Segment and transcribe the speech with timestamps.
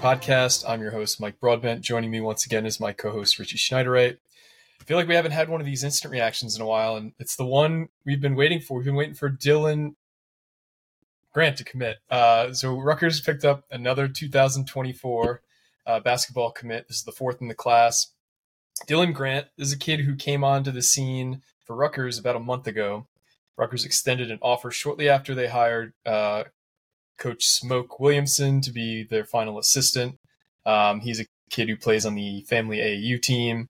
[0.00, 0.64] Podcast.
[0.66, 1.82] I'm your host, Mike Broadbent.
[1.82, 4.16] Joining me once again is my co host, Richie Schneiderite.
[4.80, 7.12] I feel like we haven't had one of these instant reactions in a while, and
[7.18, 8.78] it's the one we've been waiting for.
[8.78, 9.96] We've been waiting for Dylan
[11.34, 11.98] Grant to commit.
[12.10, 15.42] Uh, so Rutgers picked up another 2024
[15.86, 16.88] uh, basketball commit.
[16.88, 18.14] This is the fourth in the class.
[18.88, 22.66] Dylan Grant is a kid who came onto the scene for Rutgers about a month
[22.66, 23.06] ago.
[23.58, 26.44] Rutgers extended an offer shortly after they hired uh,
[27.20, 30.18] Coach Smoke Williamson to be their final assistant.
[30.66, 33.68] Um, he's a kid who plays on the family AAU team.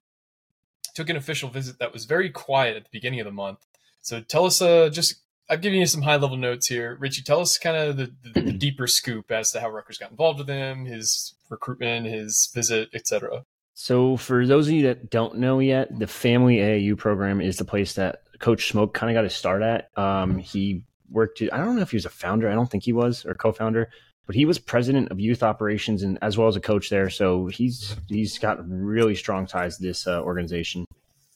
[0.95, 3.59] Took an official visit that was very quiet at the beginning of the month.
[4.01, 6.97] So tell us, uh, just I've given you some high level notes here.
[6.99, 10.11] Richie, tell us kind of the, the, the deeper scoop as to how Rutgers got
[10.11, 13.43] involved with him, his recruitment, his visit, etc.
[13.73, 17.65] So, for those of you that don't know yet, the Family AAU program is the
[17.65, 19.89] place that Coach Smoke kind of got his start at.
[19.97, 21.41] Um, he worked.
[21.41, 22.49] I don't know if he was a founder.
[22.49, 23.89] I don't think he was, or co-founder,
[24.25, 27.09] but he was president of youth operations and as well as a coach there.
[27.09, 30.85] So he's he's got really strong ties to this uh, organization.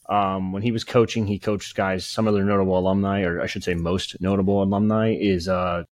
[0.08, 2.06] Um, when he was coaching, he coached guys.
[2.06, 5.84] Some of their notable alumni, or I should say, most notable alumni, is uh,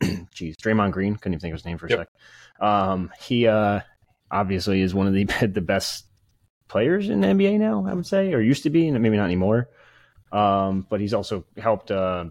[0.32, 1.16] geez, Draymond Green.
[1.16, 1.98] Couldn't even think of his name for a Yep.
[1.98, 2.64] sec.
[2.66, 3.80] Um, he uh,
[4.30, 6.04] obviously is one of the the best
[6.68, 7.84] players in the NBA now.
[7.86, 9.68] I would say, or used to be, and maybe not anymore.
[10.30, 12.26] Um, but he's also helped uh,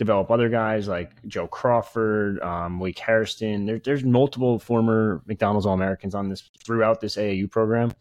[0.00, 3.66] develop other guys like Joe Crawford, um, Wake Harrison.
[3.66, 7.92] There, there's multiple former McDonald's All Americans on this throughout this AAU program,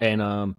[0.00, 0.56] and um,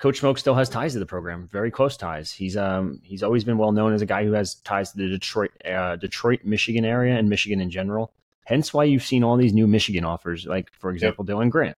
[0.00, 2.32] Coach Smoke still has ties to the program, very close ties.
[2.32, 5.08] He's um he's always been well known as a guy who has ties to the
[5.08, 8.12] Detroit, uh, Detroit, Michigan area and Michigan in general.
[8.44, 11.76] Hence why you've seen all these new Michigan offers, like for example Dylan Grant.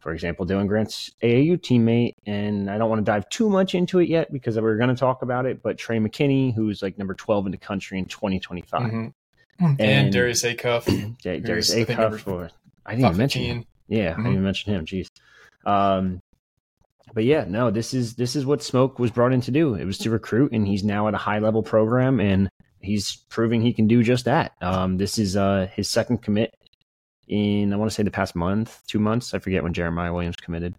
[0.00, 3.98] For example, Dylan Grant's AAU teammate, and I don't want to dive too much into
[3.98, 5.62] it yet because we're going to talk about it.
[5.62, 9.12] But Trey McKenney, who's like number twelve in the country in 2025, Mhm.
[9.58, 10.86] And, And- Darius Acuff,
[11.24, 12.50] Ja- Darius I Acuff, or
[12.86, 13.64] I didn't even mention him.
[13.88, 14.16] Yeah, I Mhm.
[14.16, 14.86] didn't even mention him.
[14.86, 15.08] Jeez.
[15.66, 16.20] Um,
[17.12, 19.74] but yeah, no, this is this is what Smoke was brought in to do.
[19.74, 22.48] It was to recruit, and he's now at a high level program, and
[22.80, 24.52] he's proving he can do just that.
[24.62, 26.54] Um, this is uh, his second commit
[27.30, 29.32] in I want to say the past month, two months.
[29.32, 30.74] I forget when Jeremiah Williams committed,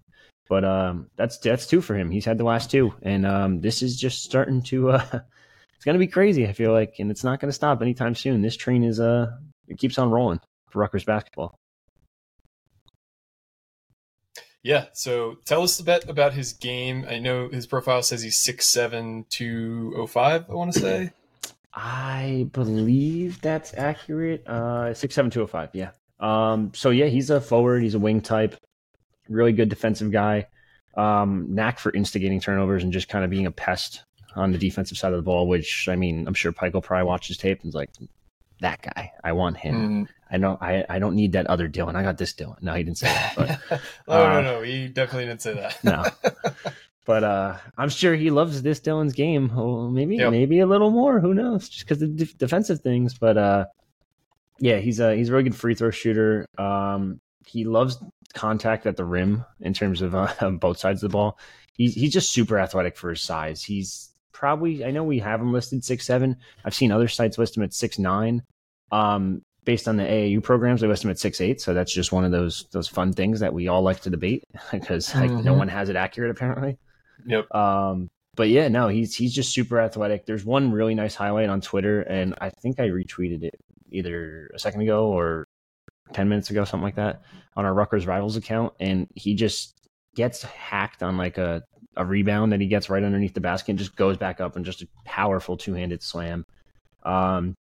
[0.50, 2.12] but um, that's that's two for him.
[2.12, 4.92] He's had the last two, and um, this is just starting to.
[4.92, 5.06] Uh,
[5.76, 6.48] it's gonna be crazy.
[6.48, 8.42] I feel like, and it's not gonna stop anytime soon.
[8.42, 9.32] This train is uh,
[9.68, 11.56] it keeps on rolling for Rutgers basketball.
[14.62, 17.06] Yeah, so tell us a bit about his game.
[17.10, 20.50] I know his profile says he's six seven two oh five.
[20.50, 21.12] I want to say.
[21.74, 24.46] I believe that's accurate.
[24.46, 25.70] Uh, six seven two oh five.
[25.72, 25.92] Yeah.
[26.22, 26.72] Um.
[26.76, 27.82] So yeah, he's a forward.
[27.84, 28.56] He's a wing type.
[29.30, 30.48] Really good defensive guy.
[30.96, 31.48] Um.
[31.56, 34.04] Knack for instigating turnovers and just kind of being a pest
[34.36, 35.48] on the defensive side of the ball.
[35.48, 37.90] Which I mean, I'm sure Pike will probably watch his tape and is like,
[38.62, 39.12] that guy.
[39.24, 40.06] I want him.
[40.06, 40.08] Mm.
[40.30, 40.62] I don't.
[40.62, 41.96] I I don't need that other Dylan.
[41.96, 42.62] I got this Dylan.
[42.62, 43.34] No, he didn't say that.
[43.36, 44.62] But no, uh, no, no.
[44.62, 45.84] He definitely didn't say that.
[45.84, 46.06] no.
[47.04, 49.52] But uh, I'm sure he loves this Dylan's game.
[49.56, 50.32] Oh, maybe, Yep.
[50.32, 51.20] maybe a little more.
[51.20, 51.68] Who knows?
[51.68, 53.16] Just because the def- defensive things.
[53.18, 53.66] But uh,
[54.62, 56.46] yeah, he's a he's a really good free throw shooter.
[56.58, 57.98] Um, he loves
[58.34, 61.38] contact at the rim in terms of uh, both sides of the ball.
[61.74, 63.64] He's he's just super athletic for his size.
[63.64, 66.38] He's probably I know we have him listed six seven.
[66.64, 68.44] I've seen other sites list him at six nine.
[68.92, 71.60] Um, based on the AAU programs, they list him at six eight.
[71.60, 74.44] So that's just one of those those fun things that we all like to debate
[74.72, 75.58] because like no Mhm.
[75.58, 76.78] one has it accurate apparently.
[77.26, 77.54] Yep.
[77.54, 80.26] Um, but yeah, no, he's he's just super athletic.
[80.26, 83.56] There's one really nice highlight on Twitter, and I think I retweeted it
[83.92, 85.48] either a second ago or
[86.14, 87.22] ten minutes ago, something like that,
[87.56, 89.74] on our Rutgers Rivals account, and he just
[90.16, 91.64] gets hacked on like a
[91.98, 94.66] a rebound that he gets right underneath the basket and just goes back up and
[94.66, 96.46] just a powerful two handed slam.
[97.04, 97.54] Um,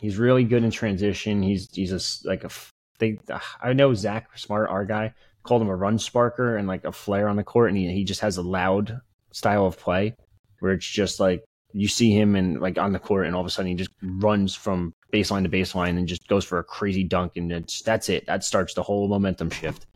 [0.00, 1.42] he's really good in transition.
[1.42, 2.50] He's he's s like a,
[2.98, 3.18] they.
[3.60, 7.28] I know Zach Smart, our guy, called him a run sparker and like a flare
[7.28, 9.00] on the court, and he he just has a loud
[9.32, 10.16] style of play
[10.58, 13.46] where it's just like you see him and like on the court, and all of
[13.46, 17.04] a sudden he just runs from baseline to baseline and just goes for a crazy
[17.04, 18.26] dunk, and it's, that's it.
[18.26, 19.86] That starts the whole momentum shift.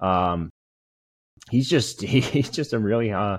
[0.00, 0.50] Um,
[1.50, 3.38] he's just he's just a really uh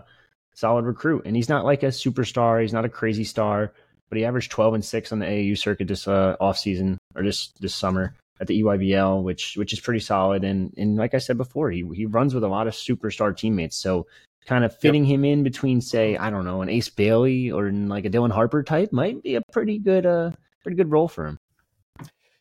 [0.54, 2.62] solid recruit, and he's not like a superstar.
[2.62, 3.74] He's not a crazy star.
[4.10, 7.24] but he averaged 12 and six on the AAU circuit this uh, off season or
[7.24, 10.44] this this summer at the EYBL, which which is pretty solid.
[10.44, 13.78] And and like I said before, he he runs with a lot of superstar teammates,
[13.78, 14.07] so
[14.45, 15.16] kind of fitting yep.
[15.16, 18.63] him in between, say, I don't know, an Ace Bailey or like a Dylan Harper
[18.63, 20.31] type might be a pretty good uh
[20.63, 21.40] pretty good role for him.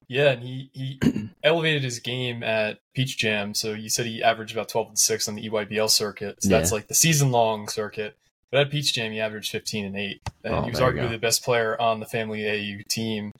[0.08, 1.00] Yeah, and he he
[1.44, 3.54] elevated his game at Peach Jam.
[3.54, 6.42] So you said he averaged about twelve and six on the EYBL circuit.
[6.42, 6.58] So yeah.
[6.58, 8.16] that's like the season long circuit.
[8.50, 11.18] But at Peach Jam, he averaged fifteen and eight, and oh, he was arguably the
[11.18, 13.30] best player on the Family AU team,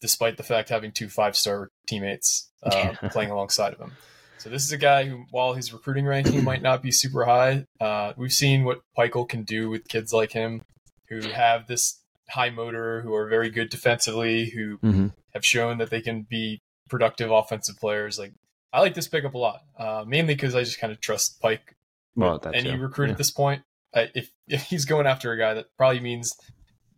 [0.00, 3.92] despite the fact having two five star teammates uh, playing alongside of him.
[4.38, 7.66] So this is a guy who, while his recruiting ranking might not be super high,
[7.78, 10.62] uh, we've seen what Pikiell can do with kids like him,
[11.08, 15.06] who have this high motor, who are very good defensively, who mm-hmm.
[15.34, 18.18] have shown that they can be productive offensive players.
[18.18, 18.32] Like
[18.72, 21.76] I like this pickup a lot, uh, mainly because I just kind of trust Pike.
[22.14, 23.12] Well, any recruit yeah.
[23.12, 23.62] at this point,
[23.94, 26.34] I, if if he's going after a guy, that probably means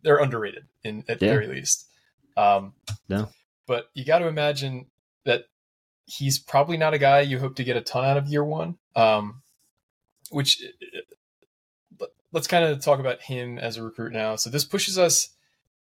[0.01, 1.29] they're underrated in at yeah.
[1.29, 1.87] very least.
[2.37, 2.73] Um,
[3.09, 3.29] no,
[3.67, 4.87] but you got to imagine
[5.25, 5.45] that
[6.05, 8.77] he's probably not a guy you hope to get a ton out of year one.
[8.95, 9.41] Um,
[10.31, 10.61] which
[12.31, 14.35] let's kind of talk about him as a recruit now.
[14.35, 15.29] So this pushes us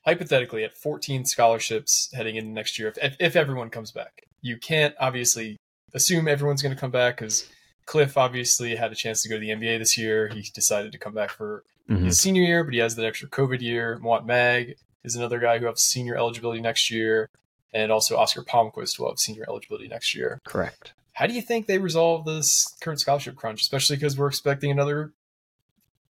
[0.04, 4.22] hypothetically at 14 scholarships heading into next year if, if everyone comes back.
[4.40, 5.56] You can't obviously
[5.92, 7.48] assume everyone's going to come back because
[7.86, 10.28] Cliff obviously had a chance to go to the NBA this year.
[10.28, 12.04] He decided to come back for mm-hmm.
[12.04, 13.98] his senior year, but he has that extra COVID year.
[14.02, 17.30] Mawot Mag is another guy who has senior eligibility next year,
[17.72, 20.40] and also Oscar Palmquist will have senior eligibility next year.
[20.44, 20.92] Correct.
[21.14, 25.12] How do you think they resolve this current scholarship crunch, especially because we're expecting another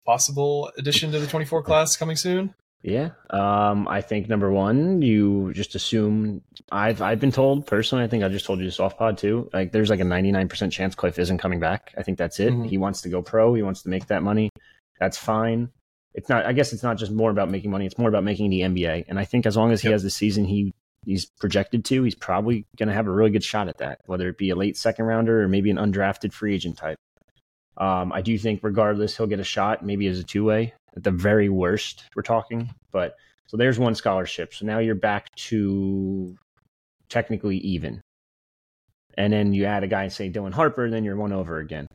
[0.05, 2.55] possible addition to the 24 class coming soon?
[2.85, 3.13] Yeah.
[3.31, 8.23] Um, I think number one, you just assume I've I've been told personally, I think
[8.23, 9.49] I just told you this off pod too.
[9.55, 11.95] Like there's like a 99% chance Cliff isn't coming back.
[11.97, 12.53] I think that's it.
[12.53, 12.65] Mm-hmm.
[12.65, 14.51] He wants to go pro, he wants to make that money.
[15.01, 15.71] That's fine.
[16.13, 18.51] It's not I guess it's not just more about making money, it's more about making
[18.51, 19.07] the NBA.
[19.09, 19.95] And I think as long as he yep.
[19.95, 20.75] has the season he
[21.07, 24.29] he's projected to, he's probably going to have a really good shot at that, whether
[24.29, 26.99] it be a late second rounder or maybe an undrafted free agent type.
[27.77, 31.03] Um, I do think, regardless, he'll get a shot, maybe as a two way at
[31.03, 32.05] the very worst.
[32.15, 33.17] We're talking, but
[33.47, 34.55] so there's one scholarship.
[34.55, 36.37] So now you're back to
[37.09, 38.01] technically even,
[39.17, 41.87] and then you add a guy, say Dylan Harper, then you're one over again.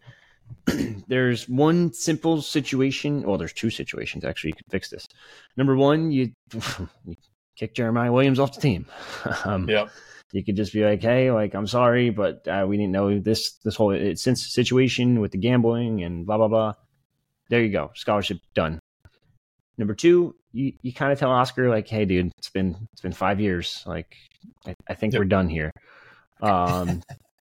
[1.08, 3.22] there's one simple situation.
[3.24, 4.50] Well, there's two situations actually.
[4.50, 5.06] You can fix this.
[5.56, 6.32] Number one, you,
[7.06, 7.16] you
[7.56, 8.86] kick Jeremiah Williams off the team.
[9.46, 9.88] um, yeah
[10.32, 13.54] you could just be like, "Hey, like I'm sorry, but uh, we didn't know this
[13.64, 16.74] this whole it, since situation with the gambling and blah blah blah."
[17.50, 18.80] There you go, scholarship done.
[19.78, 23.14] Number two, you, you kind of tell Oscar like, "Hey, dude, it's been it's been
[23.14, 23.84] five years.
[23.88, 24.16] Like,
[24.66, 25.20] I, I think yep.
[25.20, 25.72] we're done here."
[26.42, 27.02] Um,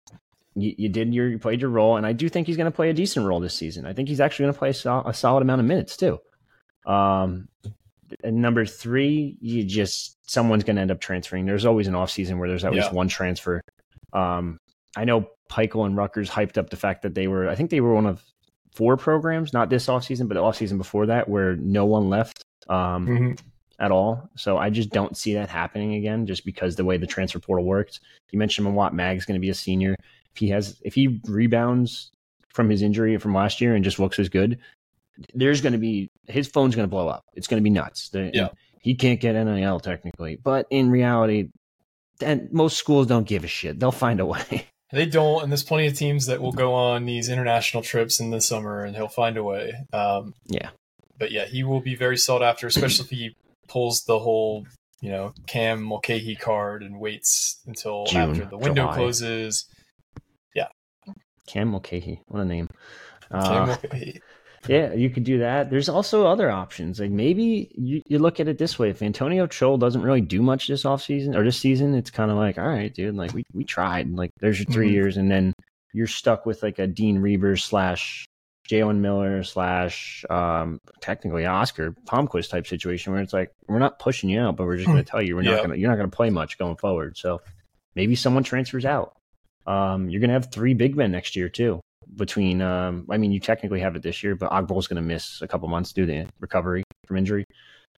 [0.54, 2.74] you, you did your you played your role, and I do think he's going to
[2.74, 3.86] play a decent role this season.
[3.86, 6.18] I think he's actually going to play a, sol- a solid amount of minutes too.
[6.86, 7.48] Um,
[8.22, 11.46] and number three, you just someone's going to end up transferring.
[11.46, 12.92] There's always an off season where there's always yeah.
[12.92, 13.60] one transfer.
[14.12, 14.58] Um,
[14.96, 17.48] I know Pikiell and Rutgers hyped up the fact that they were.
[17.48, 18.22] I think they were one of
[18.72, 22.08] four programs, not this off season, but the off season before that, where no one
[22.08, 23.32] left um, mm-hmm.
[23.78, 24.28] at all.
[24.36, 27.64] So I just don't see that happening again, just because the way the transfer portal
[27.64, 28.00] works.
[28.30, 29.94] You mentioned Mawot Mag's going to be a senior.
[30.32, 32.10] If he has, if he rebounds
[32.48, 34.58] from his injury from last year and just looks as good,
[35.34, 37.24] there's going to be his phone's going to blow up.
[37.34, 38.08] It's going to be nuts.
[38.10, 38.48] The, yeah.
[38.80, 41.48] He can't get NIL technically, but in reality,
[42.20, 43.80] and most schools don't give a shit.
[43.80, 44.68] They'll find a way.
[44.92, 48.30] They don't, and there's plenty of teams that will go on these international trips in
[48.30, 49.72] the summer, and he'll find a way.
[49.92, 50.70] Um, yeah,
[51.18, 54.66] but yeah, he will be very sought after, especially if he pulls the whole,
[55.00, 58.94] you know, Cam Mulcahy card and waits until June, after the window July.
[58.94, 59.64] closes.
[60.54, 60.68] Yeah,
[61.48, 62.68] Cam Mulcahy, what a name.
[63.32, 64.20] Cam uh, Mulcahy.
[64.68, 65.70] Yeah, you could do that.
[65.70, 67.00] There's also other options.
[67.00, 70.42] Like maybe you, you look at it this way: if Antonio Chol doesn't really do
[70.42, 73.32] much this off season or this season, it's kind of like, all right, dude, like
[73.34, 74.10] we we tried.
[74.10, 74.94] Like there's your 3 mm-hmm.
[74.94, 75.52] years, and then
[75.92, 78.26] you're stuck with like a Dean Reber slash
[78.68, 84.30] Jalen Miller slash um, technically Oscar Palmquist type situation where it's like we're not pushing
[84.30, 85.96] you out, but we're just going to tell you we're not going to you're not
[85.96, 87.16] going to play much going forward.
[87.18, 87.42] So
[87.94, 89.16] maybe someone transfers out.
[89.66, 91.80] Um, you're going to have three big men next year too
[92.16, 95.42] between um, I mean you technically have it this year, but is going to miss
[95.42, 97.44] a couple months due to recovery from injury.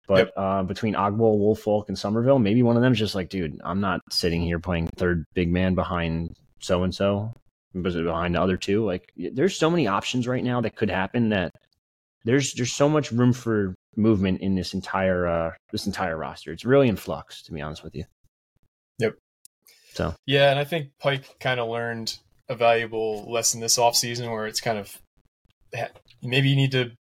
[0.07, 0.33] But yep.
[0.37, 3.81] uh, between Ogbole, Woolfolk, and Sommerville, maybe one of them is just like, dude, I'm
[3.81, 7.33] not sitting here playing third big man behind so and so,
[7.73, 8.85] behind the other two.
[8.85, 11.53] Like, there's so many options right now that could happen that
[12.25, 16.53] there's there's so much room for movement in this entire uh, this entire roster.
[16.53, 18.05] It's really in flux, to be honest with you.
[18.99, 19.17] Yep.
[19.95, 22.17] So yeah, and I think Pike kind of learned
[22.49, 25.01] a valuable lesson this off season where it's kind of
[26.23, 26.93] maybe you need to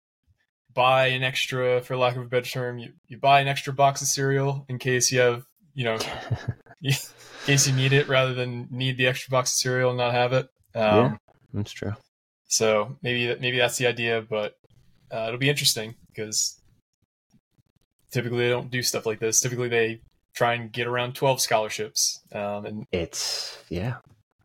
[0.74, 4.02] buy an extra, for lack of a better term, you, you buy an extra box
[4.02, 5.98] of cereal in case you have, you know,
[6.84, 6.94] in
[7.46, 10.34] case you need it rather than need the extra box of cereal and not have
[10.34, 10.50] it.
[10.76, 11.16] Um, Yeah.
[11.54, 11.96] That's true.
[12.48, 14.56] So maybe that maybe that's the idea, but
[15.12, 16.60] uh, it'll be interesting because
[18.12, 19.40] typically they don't do stuff like this.
[19.40, 20.02] Typically they
[20.34, 23.96] try and get around twelve scholarships, um, and It's yeah.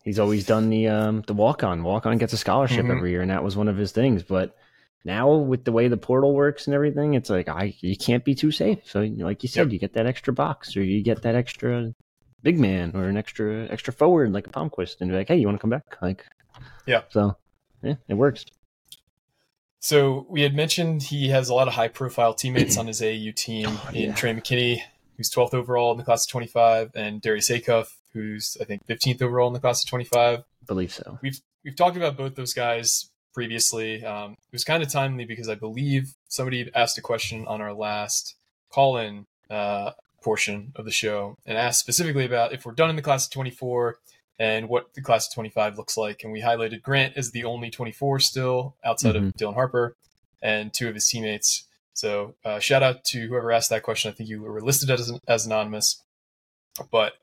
[0.04, 1.82] He's always done the um the walk on.
[1.82, 2.96] Walk on gets a scholarship Mhm.
[2.96, 4.22] every year, and that was one of his things.
[4.22, 4.56] But
[5.04, 8.34] now with the way the portal works and everything, it's like I you can't be
[8.34, 8.78] too safe.
[8.84, 9.72] So like you said, Yep.
[9.72, 11.94] you get that extra box, or you get that extra
[12.42, 15.46] big man, or an extra extra forward like a Palmquist, and be like, hey, you
[15.46, 15.96] want to come back?
[16.00, 16.24] Like,
[16.86, 17.02] Yeah.
[17.10, 17.36] So
[17.82, 18.44] yeah, it works.
[19.78, 23.32] So we had mentioned he has a lot of high profile teammates on his AAU
[23.34, 24.14] team Oh, in yeah.
[24.14, 24.80] Trey McKenney,
[25.16, 29.22] who's 12th overall in the class of 25, and Darius Acuff, who's I think 15th
[29.22, 30.44] overall in the class of 25.
[30.66, 31.18] believe so.
[31.22, 34.04] We've we've talked about both those guys previously.
[34.04, 37.72] Um, it was kind of timely because I believe somebody asked a question on our
[37.72, 38.34] last
[38.70, 42.96] call in uh, portion of the show and asked specifically about if we're done in
[42.96, 43.98] the class of 24
[44.38, 46.22] and what the class of 25 looks like.
[46.24, 49.96] And we highlighted Grant as the only 24 still outside of Dylan Harper
[50.42, 51.64] and two of his teammates.
[51.92, 54.10] So uh, shout out to whoever asked that question.
[54.10, 56.02] I think you were listed as, as anonymous,
[56.90, 57.14] but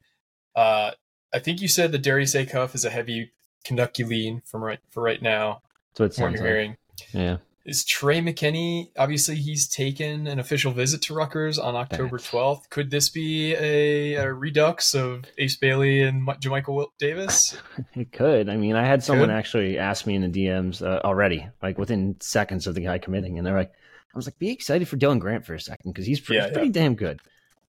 [0.57, 0.91] uh,
[1.33, 3.31] I think you said the Darius Acuff is a heavy
[3.63, 5.61] Kentucky lean from right for right now.
[5.95, 6.47] That's what it what you're like.
[6.49, 6.77] hearing
[7.13, 7.37] Yeah.
[7.65, 8.89] is Trey McKenney.
[8.97, 12.69] Obviously, he's taken an official visit to Rutgers on October 12th.
[12.69, 17.57] Could this be a, a redux of Ace Bailey and Mi- Jamichael Wil- Davis?
[17.95, 18.47] It could.
[18.49, 19.35] I mean, I had someone Could.
[19.35, 23.37] actually ask me in the DMs uh, already, like within seconds of the guy committing,
[23.37, 26.05] and they're like, "I was like, be excited for Dylan Grant for a second because
[26.05, 27.19] he's, pre- Yeah, he's pretty damn good."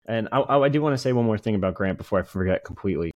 [0.08, 2.64] And I, I, do want to say one more thing about Grant before I forget
[2.64, 3.12] completely.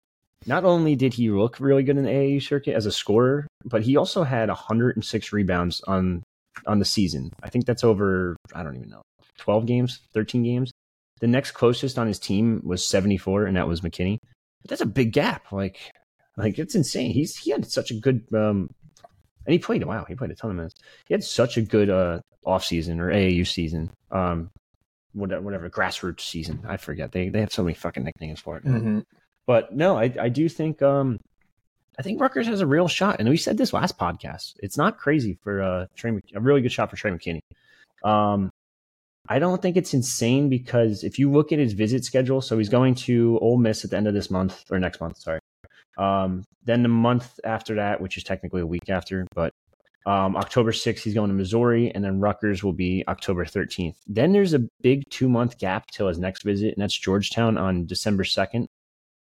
[0.46, 3.84] Not only did he look really good in the AAU circuit as a scorer, but
[3.84, 6.24] he also had 106 rebounds on
[6.66, 7.32] on the season.
[7.44, 8.36] I think that's over.
[8.54, 9.02] I don't even know,
[9.38, 10.72] 12 games, 13 games.
[11.20, 14.18] The next closest on his team was 74, and that was McKenney.
[14.62, 15.52] But that's a big gap.
[15.52, 15.80] Like,
[16.38, 17.12] like it's insane.
[17.12, 18.70] He's he had such a good um
[19.46, 20.76] and he played wow, he played a ton of minutes.
[21.08, 23.92] He had such a good uh off season or AAU season.
[24.12, 24.50] Um
[25.14, 26.64] whatever whatever grassroots season.
[26.68, 27.12] I forget.
[27.12, 28.66] They they have so many fucking nicknames for it.
[28.66, 29.00] Mm-hmm.
[29.48, 31.20] But no, I I do think um
[31.98, 34.54] I think Rutgers has a real shot, and we said this last podcast.
[34.60, 37.42] It's not crazy for uh Trey, Mc- a really good shot for Trey McKenney.
[38.04, 38.52] Um,
[39.28, 42.70] I don't think it's insane because if you look at his visit schedule, so he's
[42.70, 45.40] going to Ole Miss at the end of this month or next month, sorry.
[45.98, 49.54] Um, then the month after that, which is technically a week after, but
[50.10, 53.96] um, October 6th, he's going to Missouri, and then Rutgers will be October 13th.
[54.08, 57.86] Then there's a big two month gap till his next visit, and that's Georgetown on
[57.86, 58.66] December 2nd.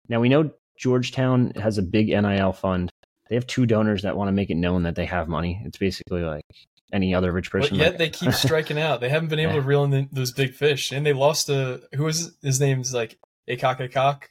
[0.08, 2.91] Now we know Georgetown has a big NIL fund.
[3.29, 5.62] They have two donors that want to make it known that they have money.
[5.65, 6.46] It's basically like
[6.91, 7.77] any other rich person.
[7.77, 9.00] But yet like- they keep striking out.
[9.01, 9.60] They haven't been able Yeah.
[9.62, 12.93] to reel in the, those big fish, and they lost a who is his name's
[12.93, 14.24] like Akok Akok.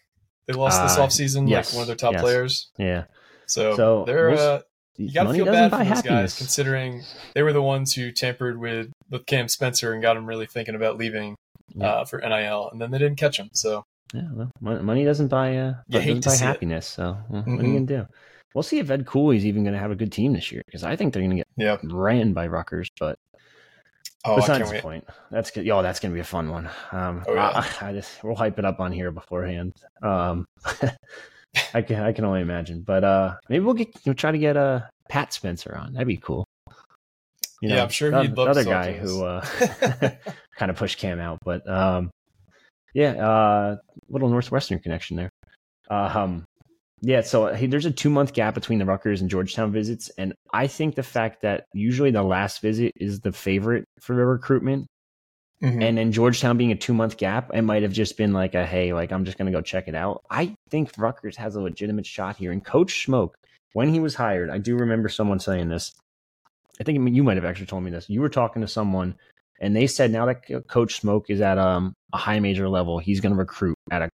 [0.47, 2.23] They lost this Uh, offseason, yes, like one of their top yes.
[2.23, 2.71] players.
[2.79, 3.05] yeah.
[3.47, 4.61] So, So, they're we'll uh,
[4.99, 7.03] you got to feel bad for those guys, considering
[7.35, 10.75] they were the ones who tampered with with Cam Spencer and got him really thinking
[10.75, 11.37] about leaving
[11.75, 11.87] Yeah.
[11.87, 13.49] uh, for NIL, and then they didn't catch him.
[13.53, 14.51] So Yeah, well,
[14.83, 16.47] money doesn't buy uh, doesn't buy see it.
[16.47, 16.87] happiness.
[16.87, 18.07] So well, what are you gonna do?
[18.55, 20.97] We'll see if Ed Cooley's even gonna have a good team this year because I
[20.97, 22.89] think they're gonna get yeah, ran by Rutgers.
[22.99, 23.19] But
[24.25, 25.65] oh, besides the point, that's good.
[25.65, 26.69] Yo, that's gonna be a fun one.
[26.93, 27.65] Um, Oh, yeah.
[27.81, 29.75] I, I just we'll hype it up on here beforehand.
[30.03, 30.47] Um,
[31.75, 32.83] I can I can only imagine.
[32.83, 35.93] But uh, maybe we'll get we'll try to get uh Pat Spencer on.
[35.93, 36.45] That'd be cool.
[37.61, 39.45] You Yeah, I'm sure the, he'd the love to other guy who uh,
[40.57, 42.11] kind of pushed Cam out, but um,
[42.95, 43.77] yeah, uh,
[44.09, 45.31] little Northwestern connection there.
[45.91, 46.45] Uh, um,
[47.01, 50.35] yeah, so hey, there's a two month gap between the Rutgers and Georgetown visits, and
[50.53, 54.87] I think the fact that usually the last visit is the favorite for the recruitment,
[55.63, 55.83] Mhm.
[55.83, 58.65] and then Georgetown being a two month gap, it might have just been like a
[58.65, 60.23] hey, like I'm just gonna go check it out.
[60.31, 63.37] I think Rutgers has a legitimate shot here, and Coach Smoke,
[63.73, 65.93] when he was hired, I do remember someone saying this.
[66.81, 68.09] I think you might have actually told me this.
[68.09, 69.17] You were talking to someone,
[69.61, 73.21] and they said now that Coach Smoke is at um, a high major level, he's
[73.21, 74.09] to recruit at a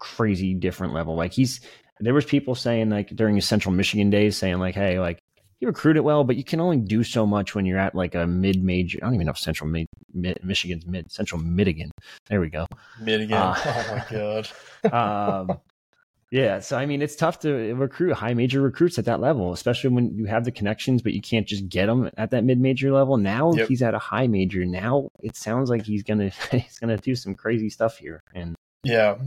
[0.00, 1.14] crazy different level.
[1.14, 1.60] Like he's
[2.00, 5.18] there was people saying like during his Central Michigan days saying like, hey, like
[5.60, 8.26] you recruited well, but you can only do so much when you're at like a
[8.26, 8.98] mid major.
[9.02, 11.90] I don't even know if Central mid, mid Michigan's mid Central Michigan.
[12.28, 12.66] There we go.
[13.00, 13.38] Mid again.
[13.38, 14.48] Uh, oh my god.
[14.92, 15.60] Um,
[16.30, 19.90] yeah, so I mean, it's tough to recruit high major recruits at that level, especially
[19.90, 22.92] when you have the connections, but you can't just get them at that mid major
[22.92, 23.16] level.
[23.16, 23.68] Now Yep.
[23.68, 24.64] he's at a high major.
[24.64, 29.18] Now it sounds like he's gonna he's gonna do some crazy stuff here, and Yeah,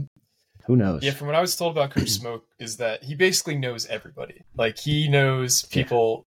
[0.66, 1.02] who knows?
[1.02, 4.42] Yeah, from what I was told about Coach Smoke is that he basically knows everybody.
[4.56, 6.24] Like he knows people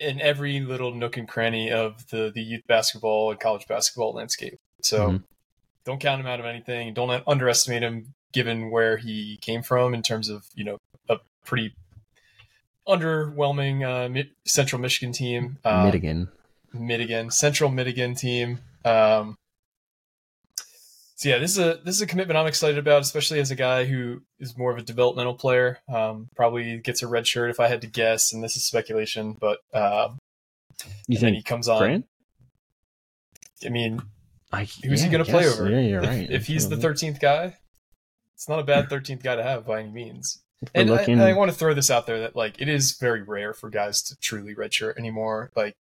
[0.00, 4.58] in every little nook and cranny of the the youth basketball and college basketball landscape.
[4.82, 5.22] So Mhm.
[5.84, 6.92] don't count him out of anything.
[6.94, 11.74] Don't underestimate him, given where he came from in terms of you know a pretty
[12.88, 15.58] underwhelming uh, Mi- Central Michigan team.
[15.64, 16.28] Uh, Michigan.
[16.72, 18.58] Michigan, Central Michigan team.
[18.84, 19.36] Um,
[21.22, 23.54] so yeah, this is a this is a commitment I'm excited about, especially as a
[23.54, 25.78] guy who is more of a developmental player.
[25.88, 29.36] Um, probably gets a red shirt if I had to guess, and this is speculation,
[29.40, 30.18] but um,
[31.06, 31.78] You then he comes on.
[31.78, 32.06] Grant?
[33.64, 34.02] I mean,
[34.50, 35.70] I, Who's he gonna play over?
[35.70, 36.28] Yeah, you're right.
[36.30, 37.56] if he's the thirteenth guy,
[38.34, 40.42] it's not a bad thirteenth guy to have by any means.
[40.74, 43.54] And I, I want to throw this out there that like it is very rare
[43.54, 45.52] for guys to truly redshirt anymore.
[45.54, 45.76] Like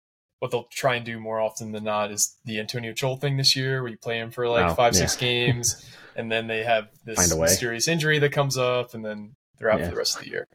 [0.40, 3.56] what they'll try and do more often than not is the Antonio Chol thing this
[3.56, 5.00] year, where you play him for like Oh, five, yeah.
[5.00, 9.70] six games, and then they have this mysterious injury that comes up, and then they're
[9.70, 9.86] out Yeah.
[9.86, 10.46] for the rest of the year.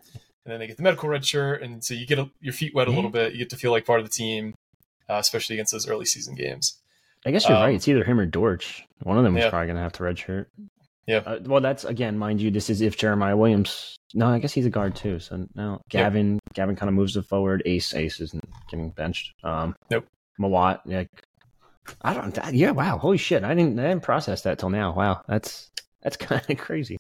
[0.46, 2.74] And then they get the medical red shirt, and so you get a, your feet
[2.76, 3.34] wet a little bit.
[3.34, 4.54] You get to feel like part of the team,
[5.10, 6.80] uh, especially against those early season games.
[7.26, 7.76] I guess you're um, right.
[7.76, 8.84] It's either him or Dortch.
[9.04, 9.50] One of them is Yeah.
[9.52, 10.48] probably going to have to redshirt.
[11.08, 11.17] Yeah.
[11.25, 13.96] Uh, well, that's again, mind you, this is if Jeremiah Williams.
[14.13, 15.20] No, I guess he's a guard too.
[15.20, 15.81] So no, Yep.
[15.89, 16.39] Gavin.
[16.53, 17.63] Gavin kind of moves it forward.
[17.65, 17.93] Ace.
[17.93, 19.34] Ace isn't getting benched.
[19.43, 20.05] Um, Nope.
[20.39, 20.79] Mawot.
[20.86, 21.03] Yeah.
[22.01, 22.34] I don't.
[22.36, 22.72] That, yeah.
[22.72, 22.98] Wow.
[22.98, 23.43] Holy shit.
[23.43, 23.79] I didn't.
[23.79, 24.93] I didn't process that till now.
[24.93, 25.22] Wow.
[25.27, 25.72] That's
[26.03, 26.98] that's kind of crazy.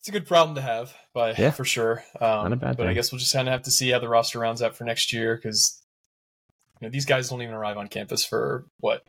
[0.00, 1.50] It's a good problem to have, by Yeah.
[1.50, 2.04] for sure.
[2.20, 3.98] Um, Not a bad but I guess we'll just kind of have to see how
[3.98, 5.82] the roster rounds out for next year because
[6.80, 9.02] you know these guys don't even arrive on campus for what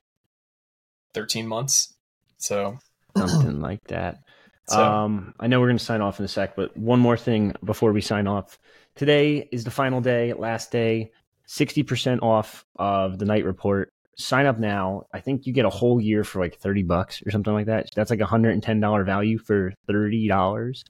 [1.14, 1.94] thirteen months.
[2.38, 2.80] So,
[3.18, 4.20] Something like that.
[4.70, 7.18] so Um, I know we're going to sign off in a sec, but one more
[7.18, 8.58] thing before we sign off.
[8.96, 11.12] Today is the final day, last day,
[11.48, 13.92] 60% off of the Knight report.
[14.18, 15.04] Sign up now.
[15.14, 17.88] I think you get a whole year for like 30 bucks or something like that.
[17.96, 20.84] That's like a $110 value for $30.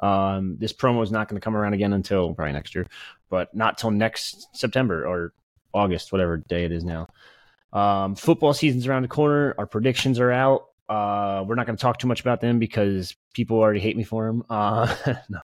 [0.00, 2.86] Um, this promo is not going to come around again until probably next year,
[3.28, 5.34] but not till next September or
[5.74, 7.08] August, whatever day it is now.
[7.72, 9.54] Um, football season's around the corner.
[9.58, 10.69] Our predictions are out.
[10.90, 14.02] Uh, we're not going to talk too much about them because people already hate me
[14.02, 14.42] for them.
[14.50, 14.92] Uh,
[15.28, 15.38] no.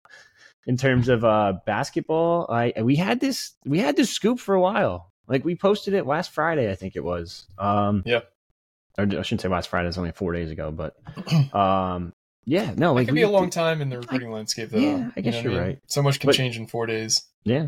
[0.65, 4.61] In terms of uh, basketball, I we had this we had this scoop for a
[4.61, 5.11] while.
[5.27, 7.45] Like we posted it last Friday, I think it was.
[7.57, 8.21] Um, Yeah.
[8.97, 9.89] Or I shouldn't say last Friday.
[9.89, 10.95] It's only four days ago, but
[11.53, 12.13] um,
[12.45, 14.77] yeah, no, it like could we be a long time in the recruiting landscape, though.
[14.79, 15.61] yeah, I You guess know you're mean?
[15.61, 15.79] right.
[15.87, 17.23] So much can But- change in four days.
[17.43, 17.67] Yeah.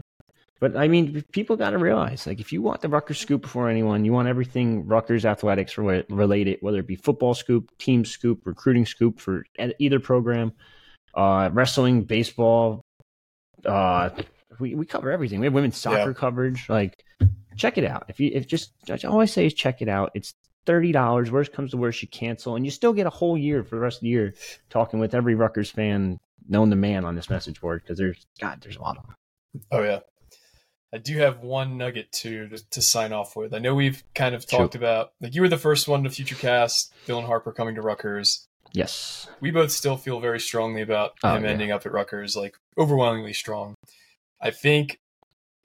[0.60, 3.70] But I mean, people got to realize, like, if you want the Rutgers scoop before
[3.70, 8.86] anyone, you want everything Rutgers athletics related, whether it be football scoop, team scoop, recruiting
[8.86, 9.46] scoop for
[9.80, 10.54] either program,
[11.14, 12.82] uh, wrestling, baseball.
[13.66, 14.10] Uh,
[14.60, 15.40] we, we cover everything.
[15.42, 16.14] We have women's soccer Yeah.
[16.14, 16.70] coverage.
[16.70, 17.04] Like,
[17.58, 18.06] check it out.
[18.08, 20.12] If you if just all I always say is check it out.
[20.14, 20.34] It's
[20.66, 21.32] thirty dollars.
[21.32, 23.82] Worst comes to worst, you cancel, and you still get a whole year for the
[23.82, 24.34] rest of the year
[24.70, 28.62] talking with every Rutgers fan known to man on this message board because there's God,
[28.62, 29.16] there's a lot of them.
[29.72, 30.00] Oh yeah.
[30.94, 33.54] I do have one nugget too to, to sign off with.
[33.54, 34.80] I know we've kind of talked Shoot.
[34.80, 38.46] about like you were the first one to future cast Dylan Harper coming to Rutgers.
[38.72, 39.28] Yes.
[39.40, 41.52] we both still feel very strongly about Oh, him yeah.
[41.52, 43.76] ending up at Rutgers, like overwhelmingly strong.
[44.42, 45.00] I think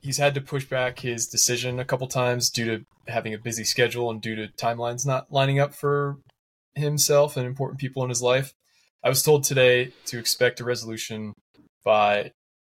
[0.00, 3.64] he's had to push back his decision a couple times due to having a busy
[3.64, 6.18] schedule and due to timelines not lining up for
[6.76, 8.54] himself and important people in his life.
[9.02, 11.34] I was told today to expect a resolution
[11.84, 12.32] by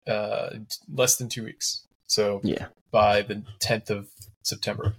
[0.06, 0.50] uh,
[0.90, 1.86] less than two weeks.
[2.12, 2.66] So Yeah.
[2.90, 4.08] by the 10th of
[4.42, 4.94] September.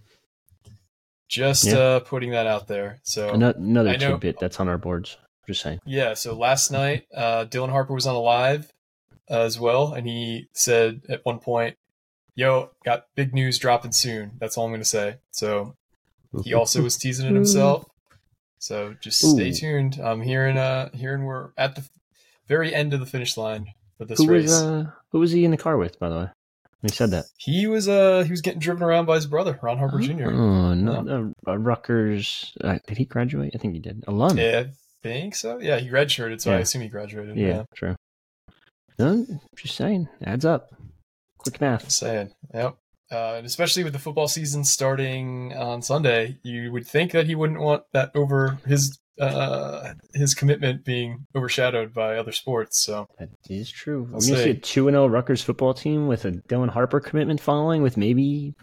[1.29, 1.77] Just Yeah.
[1.77, 2.99] uh, putting that out there.
[3.03, 5.17] So Ano- Another I know- tidbit that's on our boards.
[5.45, 5.79] Just saying.
[5.85, 8.71] yeah, so last night, uh, Dylan Harper was on a live
[9.29, 11.77] uh, as well, and he said at one point,
[12.35, 14.31] Yo, got big news dropping soon.
[14.39, 15.17] That's all I'm going to say.
[15.29, 15.75] So
[16.43, 17.85] he also was teasing it himself.
[18.57, 19.53] So just stay Ooh.
[19.53, 19.99] tuned.
[20.03, 21.83] I'm hearing, uh, hearing we're at the
[22.47, 23.67] very end of the finish line
[23.99, 24.45] for this who race.
[24.45, 26.27] was uh, who was he in the car with, by the way?
[26.83, 27.25] He said that.
[27.37, 30.31] he was, uh, he was getting driven around by his brother, Ron Harper Jr.
[30.31, 32.53] Oh, no, uh, uh, Rutgers.
[32.61, 33.53] Uh, did he graduate?
[33.55, 34.03] I think he did.
[34.05, 34.37] Alum.
[34.37, 35.59] Yeah, I think so.
[35.59, 37.37] Yeah, he redshirted, so I assume he graduated.
[37.37, 37.63] Yeah, yeah.
[37.73, 37.95] true.
[38.99, 40.09] No, just saying.
[40.23, 40.69] Adds up.
[41.37, 41.85] Quick math.
[41.85, 42.31] Just saying.
[42.53, 42.77] Yep.
[43.11, 47.35] Uh, and especially with the football season starting on Sunday, you would think that he
[47.35, 52.79] wouldn't want that over his uh, his commitment being overshadowed by other sports.
[52.83, 54.09] So That is true.
[54.13, 56.99] I'll We're gonna see a two and zero Rutgers football team with a Dylan Harper
[56.99, 58.55] commitment following, with maybe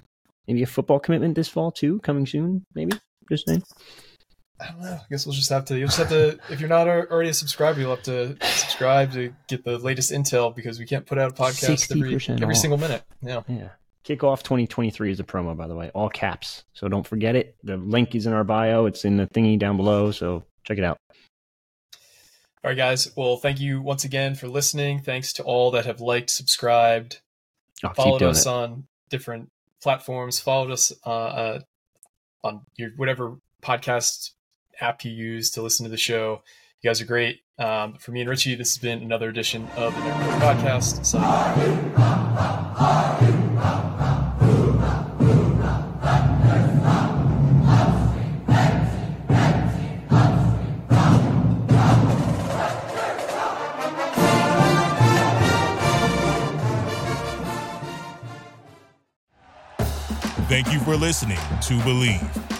[0.48, 2.66] maybe a football commitment this fall too, coming soon.
[2.74, 2.92] Maybe.
[3.30, 3.62] Just saying.
[4.60, 4.92] I don't know.
[4.92, 5.78] I guess we'll just have to.
[5.78, 6.38] You'll just have to.
[6.50, 10.54] If you're not already a subscriber, you'll have to subscribe to get the latest intel
[10.54, 12.60] because we can't put out a podcast every every off.
[12.60, 13.02] single minute.
[13.22, 13.42] Yeah.
[13.48, 13.68] Yeah.
[14.04, 16.64] Kickoff 2023 is a promo, by the way, all caps.
[16.72, 17.56] So don't forget it.
[17.62, 18.86] The link is in our bio.
[18.86, 20.10] It's in the thingy down below.
[20.10, 20.96] So check it out.
[22.62, 23.10] All right, guys.
[23.16, 25.00] Well, thank you once again for listening.
[25.00, 27.20] Thanks to all that have liked, subscribed,
[27.82, 28.48] I'll followed us it.
[28.50, 29.50] on different
[29.82, 30.40] platforms.
[30.40, 31.60] Followed us uh, uh,
[32.44, 34.32] on your whatever podcast
[34.80, 36.42] app you use to listen to the show.
[36.82, 37.40] You guys are great.
[37.58, 41.04] Um, for me and Richie, this has been another edition of the Nerd Report Podcast.
[41.04, 41.90] Signing
[60.48, 62.59] Thank you for listening to Bleav.